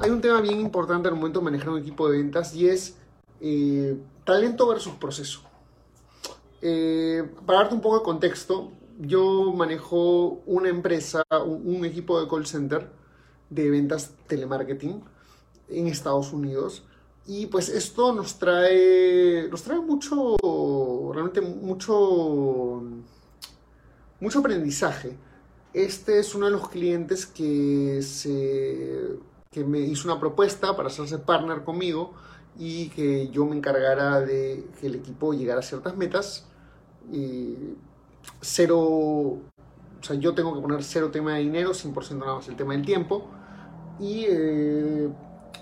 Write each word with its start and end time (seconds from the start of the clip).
hay 0.00 0.10
un 0.10 0.20
tema 0.20 0.40
bien 0.40 0.60
importante 0.60 1.08
al 1.08 1.14
momento 1.14 1.40
de 1.40 1.44
manejar 1.44 1.70
un 1.70 1.78
equipo 1.78 2.08
de 2.08 2.18
ventas 2.18 2.54
y 2.54 2.68
es 2.68 2.96
eh, 3.40 3.96
talento 4.24 4.66
versus 4.68 4.94
proceso. 4.94 5.40
Eh, 6.62 7.28
para 7.46 7.60
darte 7.60 7.74
un 7.74 7.80
poco 7.80 7.98
de 7.98 8.04
contexto, 8.04 8.72
yo 8.98 9.52
manejo 9.52 10.42
una 10.46 10.68
empresa, 10.68 11.22
un, 11.44 11.84
equipo 11.84 12.20
de 12.20 12.28
call 12.28 12.46
center 12.46 12.90
de 13.50 13.70
ventas 13.70 14.14
telemarketing 14.26 15.02
en 15.68 15.86
Estados 15.86 16.32
Unidos. 16.32 16.84
Y 17.26 17.46
pues 17.46 17.68
esto 17.68 18.12
nos 18.12 18.38
trae, 18.38 19.48
nos 19.50 19.62
trae 19.62 19.80
mucho, 19.80 20.36
realmente 21.12 21.40
mucho, 21.40 22.82
mucho 24.20 24.38
aprendizaje. 24.38 25.16
Este 25.72 26.18
es 26.20 26.34
uno 26.34 26.46
de 26.46 26.52
los 26.52 26.68
clientes 26.68 27.26
que 27.26 28.00
se 28.02 29.18
que 29.54 29.64
me 29.64 29.78
hizo 29.78 30.10
una 30.10 30.18
propuesta 30.18 30.76
para 30.76 30.88
hacerse 30.88 31.18
partner 31.18 31.62
conmigo 31.62 32.12
y 32.58 32.88
que 32.88 33.28
yo 33.28 33.46
me 33.46 33.56
encargara 33.56 34.20
de 34.20 34.66
que 34.80 34.88
el 34.88 34.96
equipo 34.96 35.32
llegara 35.32 35.60
a 35.60 35.62
ciertas 35.62 35.96
metas. 35.96 36.46
Y 37.12 37.54
cero, 38.40 38.80
o 38.80 39.40
sea, 40.00 40.16
yo 40.16 40.34
tengo 40.34 40.52
que 40.54 40.60
poner 40.60 40.82
cero 40.82 41.10
tema 41.12 41.34
de 41.34 41.42
dinero, 41.42 41.70
100% 41.70 42.18
nada 42.18 42.34
más 42.34 42.48
el 42.48 42.56
tema 42.56 42.72
del 42.72 42.84
tiempo. 42.84 43.28
Y 44.00 44.26
eh, 44.28 45.08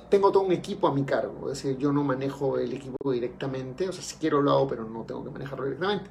tengo 0.09 0.33
todo 0.33 0.45
un 0.45 0.53
equipo 0.53 0.89
a 0.89 0.95
mi 0.95 1.05
cargo, 1.05 1.51
es 1.51 1.63
decir, 1.63 1.77
yo 1.77 1.93
no 1.93 2.03
manejo 2.03 2.59
el 2.59 2.73
equipo 2.73 3.13
directamente, 3.13 3.91
o 3.91 3.93
sea, 3.93 4.03
si 4.03 4.17
quiero 4.17 4.41
lo 4.41 4.53
hago, 4.53 4.69
pero 4.69 4.85
no 4.85 5.03
tengo 5.03 5.23
que 5.23 5.31
manejarlo 5.31 5.65
directamente. 5.65 6.11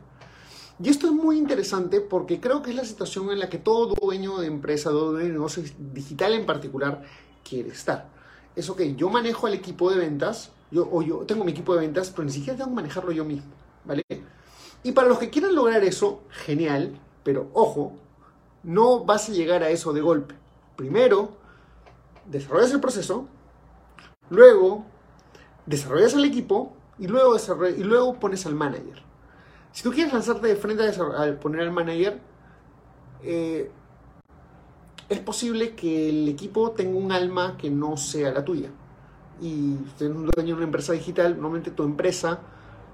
Y 0.84 0.90
esto 0.90 1.08
es 1.08 1.14
muy 1.14 1.38
interesante 1.38 2.00
porque 2.00 2.40
creo 2.40 2.62
que 2.62 2.72
es 2.72 2.76
la 2.76 2.86
situación 2.86 3.32
en 3.32 3.40
la 3.40 3.50
que 3.50 3.58
todo 3.58 3.94
dueño 4.02 4.38
de 4.38 4.48
empresa, 4.48 4.90
todo 4.90 5.14
dueño 5.14 5.28
de 5.28 5.34
negocio 5.34 5.64
digital 5.94 6.34
en 6.34 6.46
particular, 6.46 7.04
quiere 7.48 7.70
estar. 7.70 8.10
Es 8.56 8.70
ok, 8.70 8.82
yo 8.96 9.10
manejo 9.10 9.48
el 9.48 9.54
equipo 9.54 9.92
de 9.92 9.98
ventas, 9.98 10.52
yo, 10.72 10.88
o 10.92 11.02
yo 11.02 11.20
tengo 11.20 11.44
mi 11.44 11.52
equipo 11.52 11.74
de 11.74 11.82
ventas, 11.82 12.10
pero 12.10 12.26
ni 12.26 12.32
siquiera 12.32 12.58
tengo 12.58 12.70
que 12.70 12.76
manejarlo 12.76 13.12
yo 13.12 13.26
mismo, 13.26 13.52
¿vale? 13.86 14.04
Y 14.84 14.92
para 14.94 15.08
los 15.08 15.20
que 15.20 15.30
quieran 15.30 15.56
lograr 15.56 15.84
eso, 15.84 16.24
genial, 16.30 17.00
pero 17.24 17.50
ojo, 17.54 17.94
no 18.64 19.06
vas 19.06 19.30
a 19.30 19.32
llegar 19.32 19.64
a 19.64 19.70
eso 19.70 19.94
de 19.94 20.02
golpe. 20.02 20.36
Primero, 20.76 21.32
desarrollas 22.26 22.72
el 22.72 22.80
proceso, 22.80 23.28
luego 24.30 24.86
desarrollas 25.66 26.14
el 26.14 26.26
equipo 26.26 26.74
y 26.98 27.08
luego, 27.08 27.36
y 27.78 27.84
luego 27.84 28.20
pones 28.20 28.46
al 28.46 28.56
manager. 28.56 29.04
Si 29.72 29.84
tú 29.84 29.92
quieres 29.92 30.14
lanzarte 30.14 30.48
de 30.48 30.56
frente 30.56 30.84
a, 30.84 31.40
poner 31.40 31.62
al 31.62 31.72
manager, 31.72 32.20
eh, 33.24 33.72
es 35.12 35.20
posible 35.20 35.76
que 35.76 36.08
el 36.10 36.30
equipo 36.30 36.72
tenga 36.72 36.98
un 36.98 37.12
alma 37.12 37.58
que 37.58 37.70
no 37.70 37.98
sea 37.98 38.32
la 38.32 38.46
tuya. 38.46 38.70
Y 39.42 39.74
usted 39.86 40.10
un 40.10 40.28
dueño 40.28 40.50
de 40.50 40.54
una 40.54 40.64
empresa 40.64 40.94
digital, 40.94 41.34
normalmente 41.34 41.72
tu 41.72 41.84
empresa, 41.84 42.40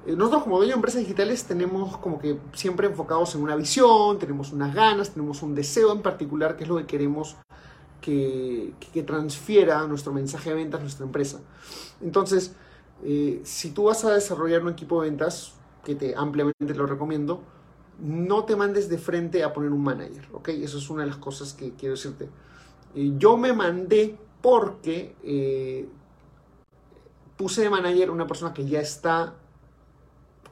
eh, 0.07 0.15
nosotros 0.15 0.43
como 0.43 0.57
dueño 0.57 0.71
de 0.71 0.77
empresas 0.77 1.01
digitales 1.01 1.43
tenemos 1.43 1.97
como 1.97 2.17
que 2.17 2.39
siempre 2.53 2.87
enfocados 2.87 3.35
en 3.35 3.43
una 3.43 3.55
visión, 3.55 4.17
tenemos 4.17 4.51
unas 4.51 4.73
ganas, 4.73 5.11
tenemos 5.11 5.43
un 5.43 5.53
deseo 5.53 5.91
en 5.93 6.01
particular, 6.01 6.57
que 6.57 6.63
es 6.63 6.69
lo 6.69 6.77
que 6.77 6.87
queremos 6.87 7.35
que, 8.01 8.73
que, 8.93 9.03
transfiera 9.03 9.85
nuestro 9.85 10.11
mensaje 10.11 10.49
de 10.49 10.55
ventas 10.55 10.81
nuestra 10.81 11.05
empresa. 11.05 11.41
Entonces, 12.01 12.55
eh, 13.03 13.41
si 13.43 13.71
tú 13.71 13.83
vas 13.83 14.03
a 14.05 14.13
desarrollar 14.13 14.63
un 14.63 14.69
equipo 14.69 15.03
de 15.03 15.09
ventas, 15.09 15.53
que 15.83 15.93
te 15.93 16.15
ampliamente 16.15 16.73
lo 16.73 16.87
recomiendo, 16.87 17.43
no 17.99 18.45
te 18.45 18.55
mandes 18.55 18.89
de 18.89 18.97
frente 18.97 19.43
a 19.43 19.53
poner 19.53 19.71
un 19.71 19.83
manager, 19.83 20.27
¿ok? 20.33 20.49
Eso 20.49 20.77
es 20.77 20.89
una 20.89 21.03
de 21.03 21.09
las 21.09 21.17
cosas 21.17 21.53
que 21.53 21.73
quiero 21.73 21.95
decirte. 21.95 22.29
Eh, 22.95 23.13
yo 23.17 23.37
me 23.37 23.53
mandé 23.53 24.17
porque 24.41 25.15
eh, 25.23 25.87
puse 27.35 27.61
de 27.61 27.69
manager 27.69 28.11
una 28.11 28.27
persona 28.27 28.53
que 28.53 28.65
ya 28.65 28.79
está, 28.79 29.35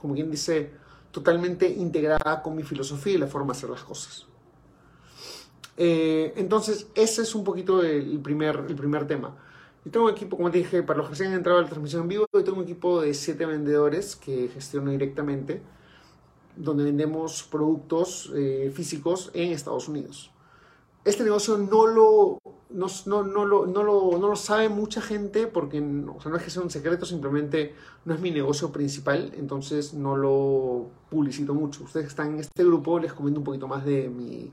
como 0.01 0.13
quien 0.15 0.31
dice, 0.31 0.71
totalmente 1.11 1.69
integrada 1.69 2.41
con 2.41 2.55
mi 2.55 2.63
filosofía 2.63 3.13
y 3.13 3.17
la 3.17 3.27
forma 3.27 3.53
de 3.53 3.57
hacer 3.57 3.69
las 3.69 3.83
cosas. 3.83 4.27
Eh, 5.77 6.33
entonces, 6.37 6.87
ese 6.95 7.21
es 7.21 7.35
un 7.35 7.43
poquito 7.43 7.83
el 7.83 8.19
primer, 8.19 8.65
el 8.67 8.75
primer 8.75 9.05
tema. 9.07 9.35
Yo 9.83 9.91
tengo 9.91 10.07
un 10.07 10.11
equipo, 10.11 10.35
como 10.35 10.49
te 10.49 10.57
dije, 10.57 10.81
para 10.81 10.97
los 10.97 11.09
que 11.09 11.15
se 11.15 11.27
han 11.27 11.33
entrado 11.33 11.59
a 11.59 11.61
la 11.61 11.69
transmisión 11.69 12.03
en 12.03 12.07
vivo, 12.07 12.25
yo 12.33 12.43
tengo 12.43 12.57
un 12.57 12.63
equipo 12.63 13.01
de 13.01 13.13
siete 13.13 13.45
vendedores 13.45 14.15
que 14.15 14.47
gestiono 14.47 14.89
directamente 14.91 15.61
donde 16.57 16.83
vendemos 16.83 17.43
productos 17.43 18.31
eh, 18.35 18.71
físicos 18.73 19.31
en 19.33 19.51
Estados 19.51 19.87
Unidos. 19.87 20.31
Este 21.03 21.23
negocio 21.23 21.57
no 21.57 21.85
lo, 21.85 22.39
no, 22.71 22.87
no, 23.05 23.23
no, 23.23 23.45
lo, 23.45 23.65
no, 23.67 23.83
lo, 23.83 24.17
no 24.17 24.27
lo 24.27 24.35
sabe 24.35 24.69
mucha 24.69 25.01
gente 25.01 25.45
porque 25.45 25.79
o 25.79 26.19
sea, 26.19 26.31
no 26.31 26.37
es 26.37 26.43
que 26.43 26.49
sea 26.49 26.63
un 26.63 26.71
secreto, 26.71 27.05
simplemente 27.05 27.75
no 28.05 28.15
es 28.15 28.19
mi 28.19 28.31
negocio 28.31 28.71
principal, 28.71 29.31
entonces 29.35 29.93
no 29.93 30.17
lo 30.17 30.89
publicito 31.09 31.53
mucho. 31.53 31.83
Ustedes 31.83 32.05
que 32.05 32.09
están 32.09 32.33
en 32.33 32.39
este 32.39 32.63
grupo, 32.63 32.99
les 32.99 33.13
comento 33.13 33.39
un 33.39 33.43
poquito 33.43 33.67
más 33.67 33.85
de 33.85 34.09
mi, 34.09 34.51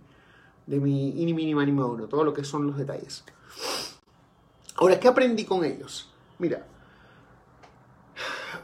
de 0.66 0.78
mi 0.78 1.22
ini, 1.22 1.32
mini, 1.32 1.54
mani, 1.54 1.74
todo 2.08 2.24
lo 2.24 2.34
que 2.34 2.44
son 2.44 2.66
los 2.66 2.76
detalles. 2.76 3.24
Ahora, 4.76 5.00
¿qué 5.00 5.08
aprendí 5.08 5.44
con 5.44 5.64
ellos? 5.64 6.10
Mira, 6.38 6.66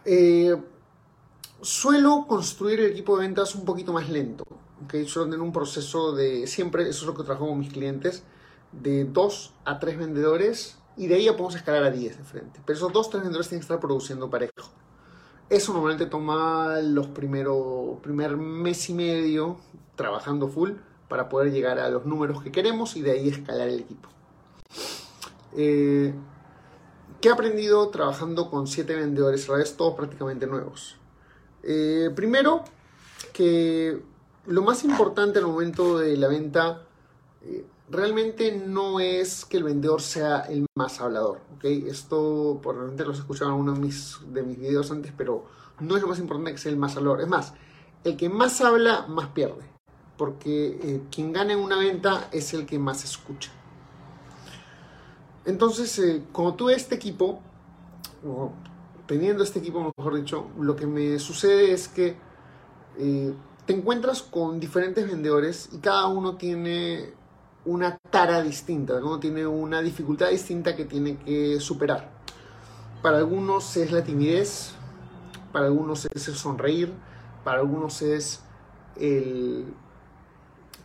eh, 0.05 0.56
suelo 1.60 2.26
construir 2.26 2.80
el 2.80 2.92
equipo 2.92 3.16
de 3.16 3.26
ventas 3.26 3.54
un 3.54 3.64
poquito 3.64 3.92
más 3.92 4.08
lento. 4.08 4.44
¿okay? 4.84 5.06
Suelo 5.06 5.30
tener 5.30 5.42
un 5.42 5.52
proceso 5.52 6.12
de, 6.12 6.46
siempre, 6.46 6.88
eso 6.88 7.00
es 7.00 7.06
lo 7.06 7.14
que 7.14 7.24
trabajo 7.24 7.48
con 7.48 7.58
mis 7.58 7.72
clientes, 7.72 8.24
de 8.72 9.04
2 9.04 9.54
a 9.64 9.78
3 9.78 9.98
vendedores 9.98 10.78
y 10.96 11.06
de 11.06 11.14
ahí 11.14 11.24
ya 11.24 11.32
podemos 11.32 11.54
escalar 11.54 11.84
a 11.84 11.91
10 11.91 12.19
de 12.19 12.24
frente. 12.24 12.60
Pero 12.64 12.76
esos 12.76 12.92
2 12.92 13.10
3 13.10 13.22
vendedores 13.22 13.48
tienen 13.48 13.60
que 13.60 13.64
estar 13.64 13.80
produciendo 13.80 14.28
parejo. 14.28 14.70
Eso 15.48 15.72
normalmente 15.72 16.06
toma 16.06 16.80
los 16.82 17.06
primeros, 17.06 17.98
primer 18.02 18.36
mes 18.36 18.90
y 18.90 18.94
medio 18.94 19.56
trabajando 19.96 20.48
full 20.48 20.72
para 21.08 21.28
poder 21.30 21.52
llegar 21.52 21.78
a 21.78 21.88
los 21.88 22.04
números 22.04 22.42
que 22.42 22.52
queremos 22.52 22.96
y 22.96 23.02
de 23.02 23.12
ahí 23.12 23.28
escalar 23.28 23.69
el 23.69 23.80
equipo. 23.80 24.10
Eh, 25.56 26.14
¿Qué 27.20 27.28
he 27.28 27.32
aprendido 27.32 27.88
trabajando 27.88 28.50
con 28.50 28.66
7 28.66 28.94
vendedores? 28.94 29.48
A 29.48 29.52
la 29.52 29.58
vez 29.58 29.76
todos 29.76 29.94
prácticamente 29.94 30.46
nuevos. 30.46 30.97
Eh, 31.62 32.10
primero, 32.14 32.64
que 33.32 34.00
lo 34.46 34.62
más 34.62 34.84
importante 34.84 35.38
al 35.38 35.46
momento 35.46 35.98
de 35.98 36.16
la 36.16 36.28
venta 36.28 36.82
eh, 37.42 37.64
realmente 37.91 38.52
no 38.52 39.00
es 39.00 39.44
que 39.44 39.58
el 39.58 39.64
vendedor 39.64 40.00
sea 40.00 40.41
el 40.41 40.66
más 40.74 41.00
hablador. 41.00 41.41
¿okay? 41.56 41.86
Esto 41.88 42.58
probablemente 42.62 43.04
lo 43.04 43.12
he 43.12 43.14
escuchado 43.14 43.50
en 43.50 43.56
uno 43.56 43.72
de 43.72 43.80
mis, 43.80 44.19
de 44.32 44.42
videos 44.42 44.91
antes, 44.91 45.12
pero 45.16 45.46
no 45.80 45.96
es 45.96 46.02
lo 46.02 46.08
más 46.08 46.19
importante 46.19 46.52
que 46.52 46.58
sea 46.58 46.72
el 46.72 46.78
más 46.78 46.96
hablador. 46.96 47.20
Es 47.20 47.28
más, 47.28 47.54
el 48.04 48.16
que 48.16 48.28
más 48.28 48.60
habla, 48.60 49.06
más 49.08 49.28
pierde. 49.28 49.64
Porque 50.16 50.78
eh, 50.82 51.02
quien 51.10 51.32
gana 51.32 51.52
en 51.52 51.60
una 51.60 51.78
venta 51.78 52.28
es 52.32 52.52
el 52.54 52.66
que 52.66 52.78
más 52.78 53.04
escucha. 53.04 53.52
Entonces, 55.44 56.22
como 56.32 56.54
tuve 56.54 56.75
este 56.75 56.96
equipo, 56.96 57.40
teniendo 59.08 59.43
este 59.43 59.58
equipo, 59.58 59.93
mejor 59.96 60.14
dicho, 60.14 60.49
lo 60.60 60.76
que 60.76 60.87
me 60.87 61.19
sucede 61.19 61.72
es 61.72 61.88
que 61.88 62.14
eh, 62.99 63.34
te 63.64 63.72
encuentras 63.72 64.22
con 64.22 64.60
diferentes 64.60 65.08
vendedores 65.08 65.70
y 65.72 65.78
cada 65.78 66.06
uno 66.08 66.37
tiene 66.37 67.14
una 67.64 67.96
tara 68.10 68.43
distinta, 68.43 68.93
cada 68.93 69.06
uno 69.06 69.19
tiene 69.19 69.46
una 69.46 69.81
dificultad 69.81 70.28
distinta 70.28 70.76
que 70.76 70.84
tiene 70.84 71.16
que 71.16 71.58
superar. 71.58 72.10
Para 73.02 73.16
algunos 73.16 73.76
es 73.78 73.90
la 73.93 74.05
timidez, 74.05 74.72
para 75.52 75.66
algunos 75.66 76.06
es 76.14 76.28
el 76.28 76.34
sonreír, 76.34 76.93
para 77.44 77.60
algunos 77.60 78.02
es 78.02 78.43
el, 78.96 79.64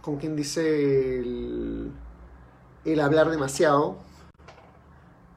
con 0.02 0.16
quien 0.16 0.38
dice, 0.38 1.20
el, 1.20 1.92
el 2.86 3.00
hablar 3.02 3.30
demasiado. 3.30 3.98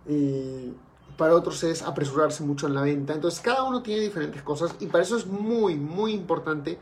Y 0.09 0.73
para 1.17 1.35
otros 1.35 1.63
es 1.65 1.83
apresurarse 1.83 2.45
mucho 2.45 2.67
en 2.67 2.75
la 2.75 2.83
venta. 2.83 3.15
Entonces 3.15 3.41
cada 3.41 3.63
uno 3.63 3.83
tiene 3.83 4.03
diferentes 4.03 4.43
cosas 4.43 4.75
y 4.81 4.87
para 4.87 5.05
eso 5.05 5.17
es 5.17 5.27
muy, 5.27 5.77
muy 5.77 6.13
importante 6.13 6.79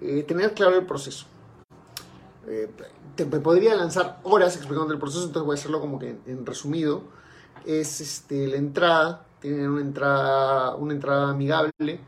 eh, 0.00 0.22
tener 0.22 0.54
claro 0.54 0.76
el 0.76 0.86
proceso. 0.86 1.26
Eh, 2.46 2.70
te, 3.14 3.26
podría 3.26 3.74
lanzar 3.74 4.20
horas 4.22 4.56
explicando 4.56 4.92
el 4.92 4.98
proceso, 4.98 5.24
entonces 5.24 5.44
voy 5.44 5.54
a 5.54 5.58
hacerlo 5.58 5.80
como 5.80 5.98
que 5.98 6.16
en, 6.26 6.46
resumido. 6.46 7.02
es 7.66 8.00
este, 8.00 8.46
la 8.46 8.56
entrada, 8.56 9.26
tiene 9.40 9.68
una 9.68 9.80
entrada, 9.80 10.74
una 10.76 10.94
entrada 10.94 11.30
amigable, 11.30 11.72
tiene 11.78 12.00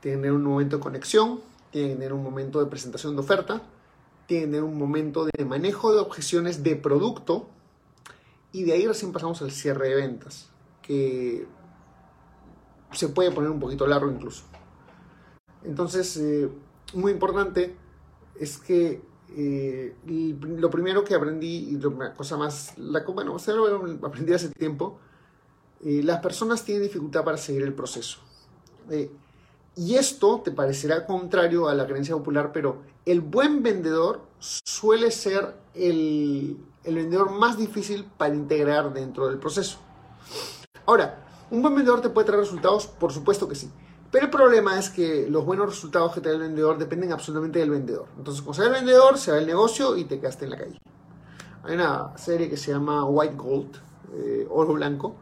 que 0.00 0.10
tener 0.22 0.32
un 0.32 0.44
momento 0.44 0.76
de 0.76 0.82
conexión, 0.82 1.40
tiene 1.70 1.88
que 1.88 1.94
tener 1.94 2.12
un 2.12 2.22
momento 2.22 2.60
de 2.60 2.66
presentación 2.66 3.14
de 3.14 3.20
oferta, 3.20 3.62
tiene 4.26 4.44
que 4.44 4.50
tener 4.50 4.64
un 4.64 4.76
momento 4.76 5.24
de 5.24 5.44
manejo 5.44 5.92
de 5.94 6.00
objeciones 6.00 6.62
de 6.62 6.76
producto 6.76 7.48
y 8.52 8.64
de 8.64 8.72
ahí 8.72 8.86
recién 8.86 9.12
pasamos 9.12 9.40
al 9.42 9.50
cierre 9.50 9.88
de 9.88 9.94
ventas, 9.96 10.50
que 10.86 11.46
se 12.92 13.08
puede 13.08 13.30
poner 13.30 13.50
un 13.50 13.60
poquito 13.60 13.86
largo 13.86 14.10
incluso. 14.10 14.44
Entonces, 15.64 16.16
eh, 16.16 16.48
muy 16.94 17.12
importante 17.12 17.74
es 18.38 18.58
que 18.58 19.02
eh, 19.36 19.94
lo 20.06 20.70
primero 20.70 21.02
que 21.02 21.14
aprendí, 21.14 21.70
y 21.70 21.78
la 21.78 22.14
cosa 22.14 22.36
más, 22.36 22.78
la, 22.78 23.02
bueno, 23.04 23.36
lo 23.46 24.06
aprendí 24.06 24.32
hace 24.32 24.50
tiempo, 24.50 24.98
eh, 25.84 26.02
las 26.02 26.20
personas 26.20 26.64
tienen 26.64 26.84
dificultad 26.84 27.24
para 27.24 27.36
seguir 27.36 27.62
el 27.62 27.74
proceso. 27.74 28.20
y 29.78 29.94
esto 29.94 30.40
te 30.42 30.52
parecerá 30.52 31.04
contrario 31.04 31.68
a 31.68 31.74
la 31.74 31.86
creencia 31.86 32.14
popular, 32.14 32.50
pero 32.52 32.82
el 33.04 33.20
buen 33.20 33.62
vendedor 33.62 34.22
suele 34.38 35.10
ser 35.10 35.54
el, 35.74 36.56
el 36.84 36.94
vendedor 36.94 37.30
más 37.32 37.58
difícil 37.58 38.06
para 38.16 38.34
integrar 38.34 38.94
dentro 38.94 39.28
del 39.28 39.38
proceso. 39.38 39.78
Ahora, 40.86 41.18
¿un 41.50 41.62
buen 41.62 41.74
vendedor 41.74 42.00
te 42.00 42.10
puede 42.10 42.26
traer 42.26 42.40
resultados? 42.40 42.86
Por 42.86 43.12
supuesto 43.12 43.48
que 43.48 43.56
sí. 43.56 43.68
Pero 44.12 44.26
el 44.26 44.30
problema 44.30 44.78
es 44.78 44.88
que 44.88 45.26
los 45.28 45.44
buenos 45.44 45.66
resultados 45.66 46.14
que 46.14 46.20
da 46.20 46.30
el 46.30 46.38
vendedor 46.38 46.78
dependen 46.78 47.12
absolutamente 47.12 47.58
del 47.58 47.70
vendedor. 47.70 48.06
Entonces, 48.16 48.40
cuando 48.40 48.62
se 48.62 48.68
va 48.68 48.76
el 48.76 48.84
vendedor, 48.84 49.18
se 49.18 49.32
va 49.32 49.38
el 49.38 49.46
negocio 49.46 49.96
y 49.96 50.04
te 50.04 50.20
quedaste 50.20 50.44
en 50.44 50.50
la 50.52 50.58
calle. 50.58 50.80
Hay 51.64 51.74
una 51.74 52.16
serie 52.16 52.48
que 52.48 52.56
se 52.56 52.70
llama 52.70 53.04
White 53.04 53.34
Gold, 53.34 53.76
eh, 54.14 54.46
oro 54.48 54.74
blanco, 54.74 55.16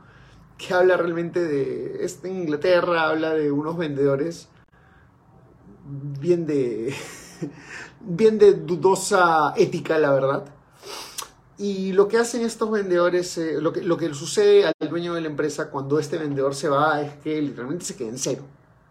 que 0.58 0.74
habla 0.74 0.98
realmente 0.98 1.42
de. 1.42 2.06
En 2.22 2.36
Inglaterra, 2.42 3.08
habla 3.08 3.32
de 3.32 3.50
unos 3.50 3.78
vendedores 3.78 4.48
bien 5.86 6.46
de. 6.46 6.94
bien 8.00 8.38
de 8.38 8.52
dudosa 8.52 9.54
ética, 9.56 9.98
la 9.98 10.10
verdad 10.12 10.53
y 11.56 11.92
lo 11.92 12.08
que 12.08 12.18
hacen 12.18 12.42
estos 12.42 12.70
vendedores, 12.70 13.38
eh, 13.38 13.60
lo, 13.60 13.72
que, 13.72 13.82
lo 13.82 13.96
que 13.96 14.12
sucede 14.12 14.66
al 14.66 14.88
dueño 14.88 15.14
de 15.14 15.20
la 15.20 15.28
empresa 15.28 15.70
cuando 15.70 15.98
este 16.00 16.18
vendedor 16.18 16.54
se 16.54 16.68
va 16.68 17.00
es 17.00 17.14
que 17.18 17.40
literalmente 17.40 17.84
se 17.84 17.96
queda 17.96 18.08
en 18.08 18.18
cero. 18.18 18.42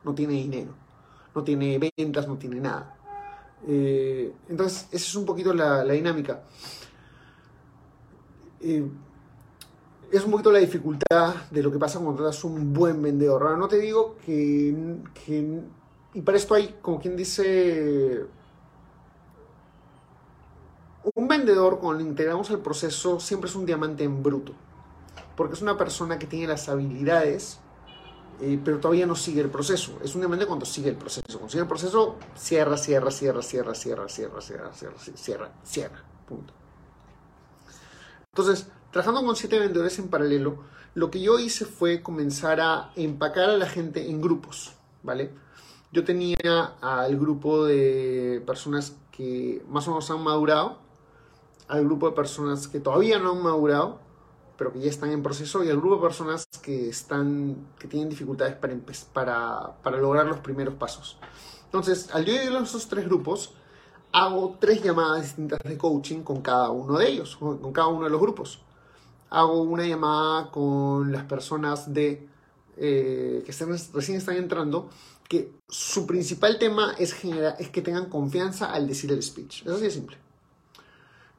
No 0.03 0.15
tiene 0.15 0.33
dinero, 0.33 0.73
no 1.35 1.43
tiene 1.43 1.91
ventas, 1.97 2.27
no 2.27 2.37
tiene 2.37 2.61
nada. 2.61 2.95
Eh, 3.67 4.31
entonces, 4.47 4.87
esa 4.91 5.05
es 5.05 5.15
un 5.15 5.25
poquito 5.25 5.53
la, 5.53 5.83
dinámica. 5.83 6.43
Eh, 8.61 8.87
es 10.11 10.23
un 10.23 10.31
poquito 10.31 10.51
la 10.51 10.59
dificultad 10.59 11.35
de 11.51 11.63
lo 11.63 11.71
que 11.71 11.79
pasa 11.79 11.99
cuando 11.99 12.25
eres 12.25 12.43
un 12.45 12.73
buen 12.73 13.01
vendedor. 13.01 13.57
No 13.57 13.67
te 13.67 13.77
digo 13.77 14.15
que, 14.25 14.73
que. 15.25 15.61
Y 16.13 16.21
para 16.21 16.37
esto 16.37 16.53
hay, 16.53 16.75
como 16.81 16.99
quien 16.99 17.17
dice 17.17 18.25
un 21.15 21.27
vendedor, 21.27 21.79
cuando 21.79 22.03
integramos 22.03 22.49
al 22.51 22.59
proceso, 22.59 23.19
siempre 23.19 23.49
es 23.49 23.55
un 23.55 23.65
diamante 23.65 24.03
en 24.03 24.23
bruto. 24.23 24.53
Porque 25.35 25.55
es 25.55 25.61
una 25.61 25.77
persona 25.77 26.17
que 26.17 26.27
tiene 26.27 26.47
las 26.47 26.69
habilidades, 26.69 27.59
eh, 28.39 28.59
pero 28.63 28.79
todavía 28.79 29.05
no 29.05 29.15
sigue 29.15 29.41
el 29.41 29.49
proceso. 29.49 29.99
Es 30.03 30.15
un 30.15 30.21
diamante 30.21 30.45
cuando 30.45 30.65
sigue 30.65 30.89
el 30.89 30.95
proceso. 30.95 31.25
Cuando 31.27 31.49
sigue 31.49 31.61
el 31.61 31.67
proceso, 31.67 32.15
cierra, 32.35 32.77
cierra, 32.77 33.11
cierra, 33.11 33.41
cierra, 33.41 33.73
cierra, 33.73 34.07
cierra, 34.09 34.41
cierra, 34.41 34.73
cierra, 34.73 34.97
cierra, 35.15 35.51
cierra. 35.63 36.03
Punto. 36.27 36.53
Entonces, 38.31 38.67
trabajando 38.91 39.25
con 39.25 39.35
siete 39.35 39.59
vendedores 39.59 39.99
en 39.99 40.07
paralelo, 40.07 40.63
lo 40.95 41.09
que 41.09 41.21
yo 41.21 41.39
hice 41.39 41.65
fue 41.65 42.01
comenzar 42.01 42.61
a 42.61 42.91
empacar 42.95 43.49
a 43.49 43.57
la 43.57 43.67
gente 43.67 44.09
en 44.09 44.21
grupos, 44.21 44.73
¿vale? 45.01 45.31
Yo 45.91 46.03
tenía 46.03 46.75
al 46.81 47.17
grupo 47.19 47.65
de 47.65 48.43
personas 48.45 48.95
que 49.11 49.63
más 49.67 49.87
o 49.87 49.91
menos 49.91 50.09
han 50.09 50.23
madurado, 50.23 50.82
al 51.73 51.85
grupo 51.85 52.07
de 52.07 52.15
personas 52.15 52.67
que 52.67 52.79
todavía 52.79 53.17
no 53.17 53.31
han 53.31 53.41
madurado, 53.41 53.97
pero 54.57 54.71
que 54.71 54.79
ya 54.79 54.91
están 54.91 55.09
en 55.09 55.23
proceso, 55.23 55.63
y 55.63 55.69
al 55.69 55.77
grupo 55.77 55.95
de 55.95 56.01
personas 56.03 56.45
que, 56.61 56.87
están, 56.87 57.55
que 57.79 57.87
tienen 57.87 58.09
dificultades 58.09 58.53
para, 58.55 58.75
para, 59.11 59.75
para 59.81 59.97
lograr 59.97 60.27
los 60.27 60.37
primeros 60.37 60.75
pasos. 60.75 61.17
Entonces, 61.65 62.09
al 62.13 62.25
yo 62.25 62.33
dividir 62.33 62.55
esos 62.61 62.87
tres 62.87 63.05
grupos, 63.05 63.55
hago 64.11 64.55
tres 64.59 64.83
llamadas 64.83 65.23
distintas 65.23 65.59
de 65.63 65.75
coaching 65.75 66.21
con 66.21 66.41
cada 66.41 66.69
uno 66.69 66.99
de 66.99 67.09
ellos, 67.09 67.37
con 67.37 67.73
cada 67.73 67.87
uno 67.87 68.03
de 68.03 68.11
los 68.11 68.21
grupos. 68.21 68.61
Hago 69.31 69.63
una 69.63 69.87
llamada 69.87 70.51
con 70.51 71.11
las 71.11 71.23
personas 71.23 71.91
de, 71.91 72.29
eh, 72.77 73.43
que 73.43 73.51
recién 73.93 74.17
están 74.19 74.35
entrando, 74.35 74.89
que 75.27 75.51
su 75.67 76.05
principal 76.05 76.59
tema 76.59 76.93
es, 76.99 77.13
generar, 77.13 77.55
es 77.57 77.69
que 77.69 77.81
tengan 77.81 78.09
confianza 78.09 78.71
al 78.71 78.87
decir 78.87 79.11
el 79.11 79.23
speech. 79.23 79.63
Eso 79.63 79.73
así 79.73 79.85
de 79.85 79.89
simple. 79.89 80.17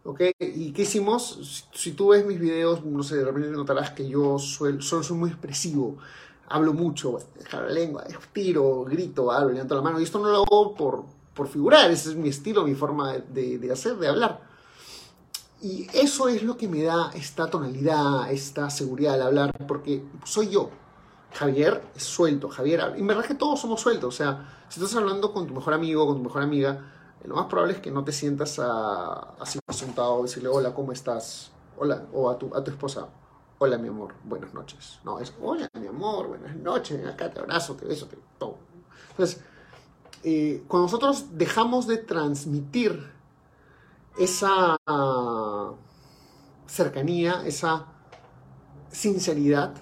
¿Ok? 0.04 0.20
¿Y 0.38 0.72
qué 0.72 0.82
hicimos? 0.82 1.66
Si 1.72 1.92
tú 1.92 2.08
ves 2.08 2.26
mis 2.26 2.38
videos, 2.38 2.84
no 2.84 3.02
sé, 3.02 3.16
de 3.16 3.24
repente 3.24 3.48
notarás 3.48 3.90
que 3.90 4.06
yo 4.06 4.38
soy, 4.38 4.80
soy 4.82 5.16
muy 5.16 5.30
expresivo, 5.30 5.96
hablo 6.46 6.74
mucho, 6.74 7.18
dejo 7.38 7.56
la 7.62 7.70
lengua, 7.70 8.04
tiro, 8.32 8.84
grito, 8.84 9.32
hablo, 9.32 9.50
levanto 9.50 9.74
la 9.74 9.80
mano. 9.80 9.98
Y 9.98 10.02
esto 10.02 10.18
no 10.18 10.28
lo 10.28 10.42
hago 10.42 10.74
por, 10.74 11.04
por 11.34 11.48
figurar, 11.48 11.90
ese 11.90 12.10
es 12.10 12.16
mi 12.16 12.28
estilo, 12.28 12.64
mi 12.64 12.74
forma 12.74 13.14
de, 13.14 13.58
de 13.58 13.72
hacer, 13.72 13.96
de 13.96 14.08
hablar. 14.08 14.40
Y 15.62 15.86
eso 15.94 16.28
es 16.28 16.42
lo 16.42 16.58
que 16.58 16.68
me 16.68 16.82
da 16.82 17.10
esta 17.14 17.48
tonalidad, 17.48 18.30
esta 18.30 18.68
seguridad 18.68 19.14
al 19.14 19.22
hablar, 19.22 19.66
porque 19.66 20.04
soy 20.24 20.50
yo. 20.50 20.68
Javier 21.32 21.82
es 21.96 22.02
suelto, 22.04 22.50
Javier, 22.50 22.92
y 22.96 23.00
en 23.00 23.06
verdad 23.06 23.24
que 23.24 23.34
todos 23.34 23.58
somos 23.58 23.80
sueltos, 23.80 24.14
o 24.14 24.16
sea, 24.16 24.66
si 24.68 24.78
estás 24.78 24.94
hablando 24.96 25.32
con 25.32 25.48
tu 25.48 25.54
mejor 25.54 25.74
amigo, 25.74 26.06
con 26.06 26.18
tu 26.18 26.24
mejor 26.24 26.42
amiga, 26.42 26.84
lo 27.26 27.36
más 27.36 27.46
probable 27.46 27.74
es 27.74 27.80
que 27.80 27.90
no 27.90 28.04
te 28.04 28.12
sientas 28.12 28.58
así 28.58 29.58
sentado 29.70 30.20
y 30.20 30.22
decirle, 30.24 30.48
hola, 30.48 30.74
¿cómo 30.74 30.92
estás? 30.92 31.50
Hola, 31.76 32.06
o 32.12 32.30
a 32.30 32.38
tu, 32.38 32.54
a 32.54 32.62
tu 32.62 32.70
esposa, 32.70 33.08
hola, 33.58 33.78
mi 33.78 33.88
amor, 33.88 34.14
buenas 34.24 34.52
noches. 34.52 35.00
No, 35.04 35.18
es, 35.18 35.32
hola, 35.40 35.68
mi 35.80 35.86
amor, 35.86 36.28
buenas 36.28 36.54
noches, 36.56 37.04
acá 37.06 37.30
te 37.30 37.40
abrazo, 37.40 37.74
te 37.74 37.86
beso, 37.86 38.06
te 38.06 38.18
todo. 38.38 38.58
Entonces, 39.10 39.40
eh, 40.22 40.64
cuando 40.68 40.86
nosotros 40.86 41.26
dejamos 41.32 41.86
de 41.86 41.98
transmitir 41.98 43.10
esa 44.18 44.76
cercanía, 46.66 47.42
esa 47.46 47.86
sinceridad, 48.90 49.74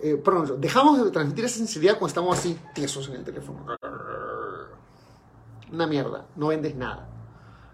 eh, 0.00 0.16
perdón, 0.16 0.60
dejamos 0.60 1.04
de 1.04 1.10
transmitir 1.10 1.44
esa 1.44 1.56
sinceridad 1.56 1.92
cuando 1.94 2.08
estamos 2.08 2.38
así 2.38 2.58
tiesos 2.74 3.08
en 3.08 3.16
el 3.16 3.24
teléfono 3.24 3.64
una 5.72 5.86
mierda, 5.86 6.26
no 6.36 6.48
vendes 6.48 6.74
nada. 6.74 7.08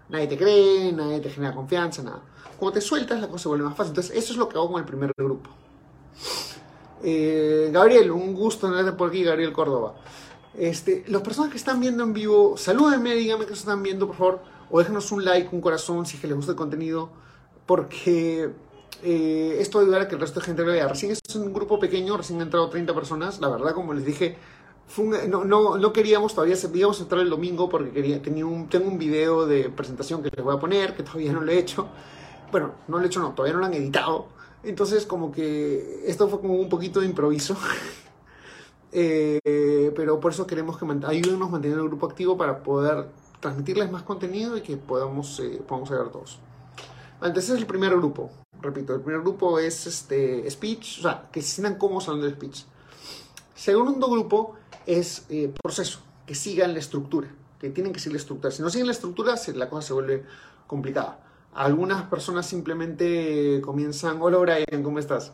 Nadie 0.09 0.27
te 0.27 0.37
cree, 0.37 0.91
nadie 0.91 1.19
te 1.19 1.29
genera 1.29 1.53
confianza, 1.53 2.03
nada. 2.03 2.21
Cuando 2.57 2.73
te 2.73 2.81
sueltas, 2.81 3.19
la 3.19 3.27
cosa 3.27 3.43
se 3.43 3.49
vuelve 3.49 3.65
más 3.65 3.75
fácil. 3.75 3.91
Entonces, 3.91 4.15
eso 4.15 4.33
es 4.33 4.37
lo 4.37 4.47
que 4.47 4.57
hago 4.57 4.71
con 4.71 4.79
el 4.79 4.85
primer 4.85 5.11
grupo. 5.17 5.49
Eh, 7.03 7.69
Gabriel, 7.71 8.11
un 8.11 8.33
gusto 8.33 8.69
tenerte 8.69 8.93
por 8.93 9.09
aquí, 9.09 9.23
Gabriel 9.23 9.51
Córdoba. 9.51 9.95
Este, 10.57 11.03
las 11.07 11.21
personas 11.21 11.51
que 11.51 11.57
están 11.57 11.79
viendo 11.79 12.03
en 12.03 12.13
vivo, 12.13 12.55
salúdenme, 12.57 13.13
díganme 13.15 13.45
que 13.45 13.53
están 13.53 13.83
viendo, 13.83 14.07
por 14.07 14.15
favor, 14.15 14.39
o 14.71 14.79
déjenos 14.79 15.11
un 15.11 15.25
like, 15.25 15.49
un 15.51 15.61
corazón, 15.61 16.05
si 16.05 16.17
les 16.25 16.35
gusta 16.35 16.51
el 16.53 16.57
contenido, 16.57 17.09
porque 17.65 18.51
eh, 19.03 19.57
esto 19.59 19.77
va 19.77 19.81
a 19.81 19.85
ayudar 19.85 20.01
a 20.01 20.07
que 20.07 20.15
el 20.15 20.21
resto 20.21 20.39
de 20.39 20.45
gente 20.45 20.63
lo 20.63 20.71
vea. 20.71 20.87
Recién 20.87 21.11
es 21.11 21.35
un 21.35 21.53
grupo 21.53 21.77
pequeño, 21.77 22.15
recién 22.15 22.39
han 22.39 22.47
entrado 22.47 22.69
30 22.69 22.93
personas, 22.95 23.41
la 23.41 23.49
verdad, 23.49 23.73
como 23.73 23.93
les 23.93 24.05
dije, 24.05 24.37
no, 25.27 25.43
no, 25.43 25.77
no, 25.77 25.93
queríamos 25.93 26.33
todavía, 26.33 26.55
íbamos 26.73 26.99
a 26.99 27.03
entrar 27.03 27.21
el 27.21 27.29
domingo 27.29 27.67
porque 27.67 27.91
quería, 27.91 28.21
tenía 28.21 28.45
un, 28.45 28.69
tengo 28.69 28.87
un 28.87 28.97
video 28.97 29.45
de 29.45 29.69
presentación 29.69 30.23
que 30.23 30.29
les 30.29 30.43
voy 30.43 30.55
a 30.55 30.59
poner, 30.59 30.95
que 30.95 31.03
todavía 31.03 31.33
no 31.33 31.41
lo 31.41 31.51
he 31.51 31.57
hecho. 31.57 31.87
Bueno, 32.51 32.73
no 32.87 32.97
lo 32.97 33.03
he 33.03 33.07
hecho, 33.07 33.19
no, 33.19 33.33
todavía 33.33 33.53
no 33.53 33.59
lo 33.59 33.65
han 33.65 33.73
editado. 33.73 34.27
Entonces, 34.63 35.05
como 35.05 35.31
que 35.31 36.03
esto 36.05 36.27
fue 36.29 36.39
como 36.39 36.55
un 36.55 36.69
poquito 36.69 36.99
de 36.99 37.07
improviso. 37.07 37.57
Eh, 38.97 39.91
pero 39.93 40.21
por 40.21 40.31
eso 40.31 40.47
queremos 40.47 40.77
que 40.77 40.85
ayúdenos 41.05 41.49
a 41.49 41.51
mantener 41.51 41.79
el 41.79 41.83
grupo 41.83 42.05
activo 42.05 42.37
para 42.37 42.63
poder 42.63 43.09
transmitirles 43.41 43.91
más 43.91 44.03
contenido 44.03 44.55
y 44.55 44.61
que 44.61 44.77
podamos, 44.77 45.37
eh, 45.41 45.61
podamos 45.67 45.89
llegar 45.89 46.13
todos. 46.13 46.39
Entonces, 47.21 47.49
es 47.49 47.57
el 47.57 47.65
primer 47.65 47.93
grupo. 47.93 48.29
Repito, 48.61 48.95
el 48.95 49.01
primer 49.01 49.19
grupo 49.19 49.59
es 49.59 49.85
este 49.85 50.49
speech, 50.49 50.99
o 50.99 51.01
sea, 51.01 51.27
que 51.29 51.41
se 51.41 51.55
sientan 51.55 51.77
cómodos 51.77 52.07
hablando 52.07 52.27
de 52.27 52.35
speech. 52.35 52.63
Segundo 53.53 54.09
grupo 54.09 54.55
es 54.85 55.25
eh, 55.29 55.53
proceso, 55.61 55.99
que 56.25 56.35
sigan 56.35 56.73
la 56.73 56.79
estructura, 56.79 57.27
que 57.59 57.69
tienen 57.69 57.93
que 57.93 57.99
seguir 57.99 58.13
la 58.13 58.21
estructura. 58.21 58.51
Si 58.51 58.61
no 58.61 58.69
siguen 58.69 58.87
la 58.87 58.93
estructura, 58.93 59.35
la 59.53 59.69
cosa 59.69 59.87
se 59.87 59.93
vuelve 59.93 60.23
complicada. 60.67 61.19
Algunas 61.53 62.03
personas 62.03 62.45
simplemente 62.45 63.61
comienzan, 63.63 64.21
hola 64.21 64.37
Brian, 64.39 64.83
¿cómo 64.83 64.99
estás? 64.99 65.31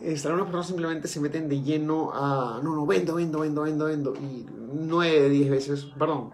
Este, 0.00 0.28
algunas 0.28 0.46
personas 0.46 0.68
simplemente 0.68 1.08
se 1.08 1.20
meten 1.20 1.48
de 1.48 1.60
lleno 1.60 2.12
a, 2.14 2.60
no, 2.62 2.76
no, 2.76 2.86
vendo, 2.86 3.16
vendo, 3.16 3.40
vendo, 3.40 3.62
vendo, 3.62 3.84
vendo, 3.86 4.14
y 4.14 4.46
9 4.72 5.28
10 5.28 5.50
veces, 5.50 5.84
perdón, 5.98 6.30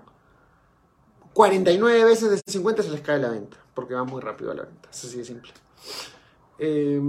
49 1.32 2.04
veces 2.04 2.30
de 2.30 2.52
50 2.52 2.82
se 2.82 2.90
les 2.90 3.00
cae 3.00 3.18
la 3.18 3.30
venta, 3.30 3.56
porque 3.74 3.94
va 3.94 4.04
muy 4.04 4.20
rápido 4.20 4.50
a 4.50 4.54
la 4.54 4.64
venta, 4.64 4.90
es 4.90 5.04
así 5.04 5.16
de 5.16 5.24
simple. 5.24 5.52
Eh, 6.58 7.00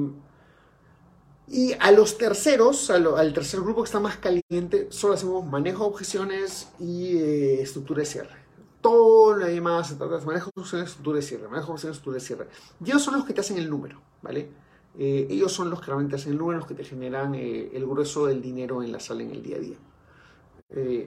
Y 1.47 1.73
a 1.79 1.91
los 1.91 2.17
terceros, 2.17 2.89
al 2.89 3.33
tercer 3.33 3.61
grupo 3.61 3.83
que 3.83 3.87
está 3.87 3.99
más 3.99 4.17
caliente, 4.17 4.87
solo 4.89 5.13
hacemos 5.13 5.45
manejo 5.45 5.83
de 5.83 5.89
objeciones 5.89 6.69
y 6.79 7.17
eh, 7.17 7.61
estructura 7.61 7.99
de 7.99 8.05
cierre. 8.05 8.45
Todo 8.81 9.35
lo 9.35 9.45
demás 9.45 9.89
se 9.89 9.95
trata 9.95 10.17
de 10.17 10.25
manejo 10.25 10.49
de 10.55 10.61
objeciones, 10.61 10.89
estructura 10.89 11.17
de 11.17 11.21
cierre, 11.21 11.47
manejo 11.47 11.67
de 11.67 11.73
objeciones, 11.73 11.97
estructura 11.97 12.15
de 12.15 12.25
cierre. 12.25 12.47
Y 12.83 12.89
ellos 12.89 13.03
son 13.03 13.15
los 13.15 13.25
que 13.25 13.33
te 13.33 13.41
hacen 13.41 13.57
el 13.57 13.69
número, 13.69 14.01
¿vale? 14.23 14.49
Eh, 14.97 15.27
ellos 15.29 15.51
son 15.51 15.69
los 15.69 15.79
que 15.81 15.87
realmente 15.87 16.15
hacen 16.15 16.31
el 16.31 16.39
número, 16.39 16.59
los 16.59 16.67
que 16.67 16.73
te 16.73 16.83
generan 16.83 17.35
eh, 17.35 17.69
el 17.73 17.85
grueso 17.85 18.25
del 18.25 18.41
dinero 18.41 18.81
en 18.81 18.91
la 18.91 18.99
sala 18.99 19.21
en 19.21 19.31
el 19.31 19.43
día 19.43 19.57
a 19.57 19.59
día. 19.59 19.77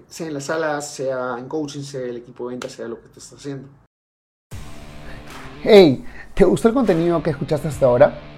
sea 0.08 0.26
en 0.26 0.34
la 0.34 0.40
sala, 0.40 0.80
sea 0.80 1.36
en 1.36 1.48
coaching, 1.48 1.82
sea 1.82 2.02
el 2.02 2.18
equipo 2.18 2.44
de 2.44 2.54
venta, 2.54 2.68
sea 2.68 2.86
lo 2.86 3.00
que 3.00 3.08
te 3.08 3.18
estás 3.18 3.40
haciendo. 3.40 3.68
Hey, 5.64 6.04
¿te 6.34 6.44
gustó 6.44 6.68
el 6.68 6.74
contenido 6.74 7.20
que 7.22 7.30
escuchaste 7.30 7.66
hasta 7.66 7.86
ahora? 7.86 8.37